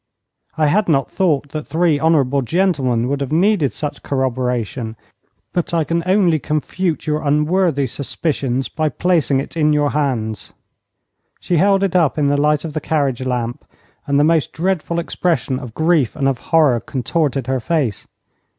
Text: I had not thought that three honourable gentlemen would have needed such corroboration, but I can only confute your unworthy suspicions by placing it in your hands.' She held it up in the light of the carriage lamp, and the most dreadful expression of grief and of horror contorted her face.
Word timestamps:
I 0.57 0.65
had 0.65 0.89
not 0.89 1.11
thought 1.11 1.49
that 1.49 1.67
three 1.67 1.99
honourable 1.99 2.41
gentlemen 2.41 3.07
would 3.07 3.21
have 3.21 3.31
needed 3.31 3.71
such 3.71 4.01
corroboration, 4.01 4.95
but 5.53 5.75
I 5.75 5.83
can 5.83 6.01
only 6.07 6.39
confute 6.39 7.05
your 7.05 7.21
unworthy 7.21 7.85
suspicions 7.85 8.67
by 8.67 8.89
placing 8.89 9.39
it 9.39 9.55
in 9.55 9.73
your 9.73 9.91
hands.' 9.91 10.53
She 11.39 11.57
held 11.57 11.83
it 11.83 11.95
up 11.95 12.17
in 12.17 12.25
the 12.25 12.41
light 12.41 12.65
of 12.65 12.73
the 12.73 12.81
carriage 12.81 13.23
lamp, 13.23 13.63
and 14.07 14.19
the 14.19 14.23
most 14.23 14.53
dreadful 14.53 14.97
expression 14.97 15.59
of 15.59 15.75
grief 15.75 16.15
and 16.15 16.27
of 16.27 16.39
horror 16.49 16.79
contorted 16.79 17.45
her 17.45 17.59
face. 17.59 18.07